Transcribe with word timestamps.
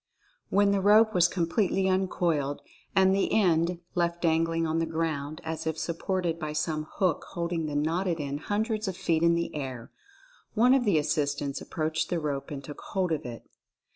When 0.49 0.71
the 0.71 0.81
rope 0.81 1.13
was 1.13 1.27
completely 1.27 1.87
uncoiled, 1.87 2.63
and 2.95 3.13
the 3.13 3.31
end 3.31 3.81
left 3.93 4.19
dangling 4.23 4.65
on 4.65 4.79
the 4.79 4.87
ground 4.87 5.41
as 5.43 5.67
if 5.67 5.77
supported 5.77 6.39
by 6.39 6.53
some 6.53 6.85
hook 6.93 7.23
holding 7.33 7.67
the 7.67 7.75
knotted 7.75 8.19
end 8.19 8.39
hundreds 8.49 8.87
of 8.87 8.97
feet 8.97 9.21
up 9.21 9.27
in 9.27 9.35
the 9.35 9.53
air, 9.53 9.91
one 10.55 10.73
of 10.73 10.85
the 10.85 10.97
assistants 10.97 11.61
approached 11.61 12.09
the 12.09 12.19
rope 12.19 12.49
and 12.49 12.63
took 12.63 12.81
hold 12.81 13.11
of 13.11 13.27
it. 13.27 13.47